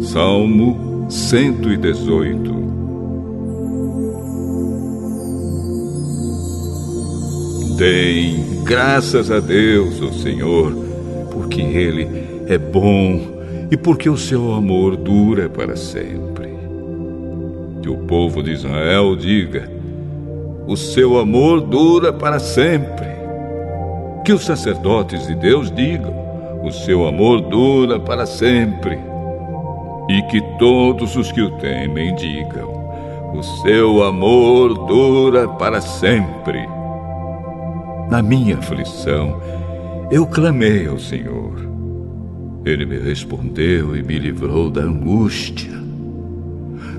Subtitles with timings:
[0.00, 2.50] Salmo 118
[7.76, 10.72] Deem graças a Deus, o Senhor,
[11.30, 12.08] porque Ele
[12.46, 13.20] é bom
[13.70, 16.48] e porque o seu amor dura para sempre.
[17.82, 19.79] Que o povo de Israel diga:
[20.66, 23.08] o seu amor dura para sempre.
[24.24, 26.14] Que os sacerdotes de Deus digam:
[26.62, 28.98] o seu amor dura para sempre
[30.10, 32.68] e que todos os que o temem digam:
[33.32, 36.68] O seu amor dura para sempre.
[38.10, 39.40] Na minha aflição,
[40.10, 41.54] eu clamei ao Senhor.
[42.64, 45.70] Ele me respondeu e me livrou da angústia.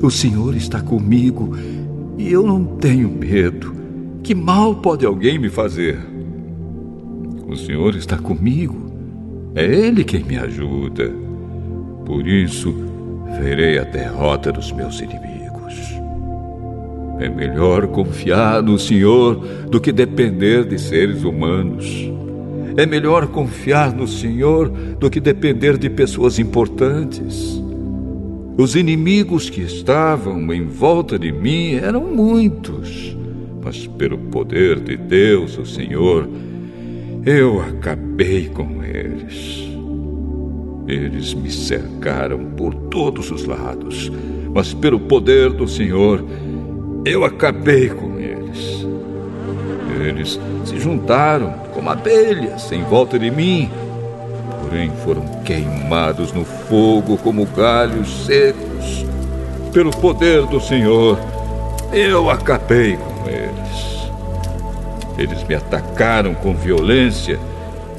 [0.00, 1.54] O Senhor está comigo
[2.20, 3.74] e eu não tenho medo.
[4.22, 5.98] Que mal pode alguém me fazer?
[7.48, 8.92] O Senhor está comigo.
[9.54, 11.10] É Ele quem me ajuda.
[12.04, 12.74] Por isso,
[13.40, 15.30] verei a derrota dos meus inimigos.
[17.18, 19.36] É melhor confiar no Senhor
[19.70, 22.10] do que depender de seres humanos.
[22.76, 27.60] É melhor confiar no Senhor do que depender de pessoas importantes.
[28.60, 33.16] Os inimigos que estavam em volta de mim eram muitos,
[33.64, 36.28] mas pelo poder de Deus, o Senhor,
[37.24, 39.66] eu acabei com eles.
[40.86, 44.12] Eles me cercaram por todos os lados,
[44.54, 46.22] mas pelo poder do Senhor,
[47.06, 48.86] eu acabei com eles.
[50.06, 53.70] Eles se juntaram como abelhas em volta de mim,
[54.62, 59.06] porém foram queimados no fogo como galhos secos.
[59.72, 61.18] Pelo poder do Senhor,
[61.92, 64.10] eu acabei com eles.
[65.18, 67.38] Eles me atacaram com violência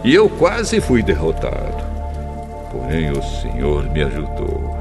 [0.04, 1.92] e eu quase fui derrotado
[2.72, 4.72] porém o Senhor me ajudou.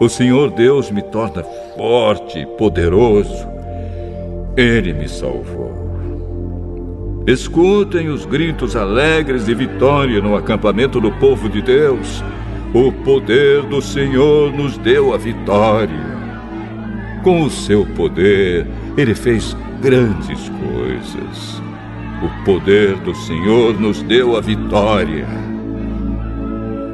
[0.00, 1.42] O Senhor Deus me torna
[1.76, 3.48] forte e poderoso.
[4.56, 5.87] Ele me salvou.
[7.28, 12.24] Escutem os gritos alegres de vitória no acampamento do povo de Deus.
[12.72, 16.16] O poder do Senhor nos deu a vitória.
[17.22, 18.66] Com o seu poder,
[18.96, 21.62] ele fez grandes coisas.
[22.22, 25.28] O poder do Senhor nos deu a vitória.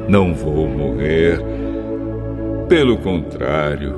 [0.09, 1.39] Não vou morrer.
[2.67, 3.95] Pelo contrário,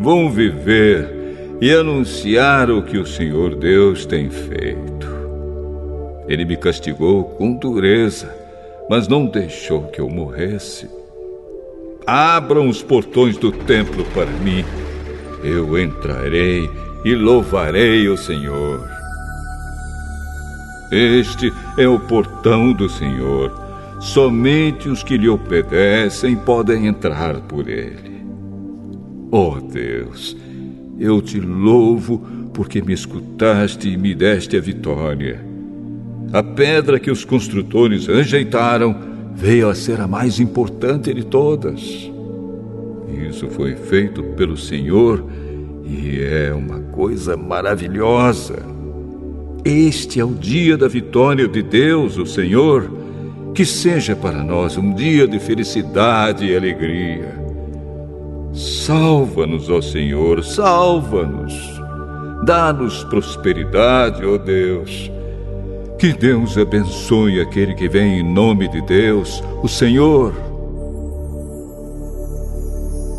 [0.00, 4.99] vou viver e anunciar o que o Senhor Deus tem feito.
[6.30, 8.34] Ele me castigou com dureza,
[8.88, 10.88] mas não deixou que eu morresse.
[12.06, 14.64] Abram os portões do templo para mim.
[15.44, 16.70] Eu entrarei
[17.04, 18.88] e louvarei o Senhor.
[20.90, 23.68] Este é o portão do Senhor
[24.00, 28.24] Somente os que lhe obedecem podem entrar por ele.
[29.30, 30.34] Oh Deus,
[30.98, 32.18] eu te louvo
[32.54, 35.49] porque me escutaste e me deste a vitória.
[36.32, 38.94] A pedra que os construtores rejeitaram
[39.34, 42.10] veio a ser a mais importante de todas.
[43.28, 45.24] Isso foi feito pelo Senhor
[45.84, 48.58] e é uma coisa maravilhosa.
[49.64, 52.90] Este é o dia da vitória de Deus, o Senhor
[53.54, 57.40] que seja para nós um dia de felicidade e alegria.
[58.52, 61.52] Salva-nos, ó Senhor, salva-nos.
[62.44, 65.10] Dá-nos prosperidade, ó Deus.
[66.00, 70.34] Que Deus abençoe aquele que vem em nome de Deus, o Senhor.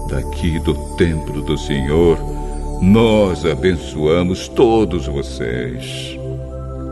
[0.09, 2.17] Daqui do templo do Senhor,
[2.81, 6.19] nós abençoamos todos vocês.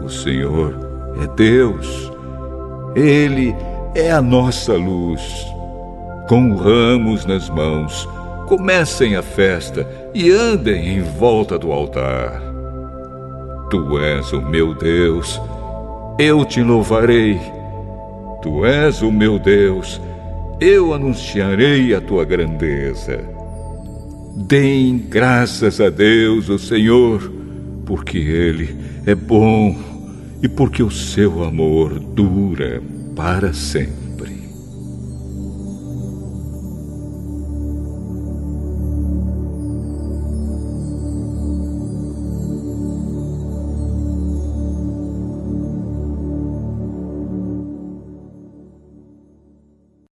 [0.06, 0.74] O Senhor
[1.22, 2.10] é Deus
[2.96, 3.56] ele
[3.94, 5.22] é a nossa luz.
[6.28, 8.08] Com ramos nas mãos,
[8.48, 12.42] comecem a festa e andem em volta do altar.
[13.70, 15.40] Tu és o meu Deus,
[16.20, 17.40] eu te louvarei.
[18.42, 20.02] Tu és o meu Deus,
[20.60, 23.24] eu anunciarei a tua grandeza.
[24.36, 27.32] Deem graças a Deus, o Senhor,
[27.86, 28.76] porque Ele
[29.06, 29.78] é bom
[30.44, 32.82] e porque o seu amor dura
[33.16, 34.09] para sempre.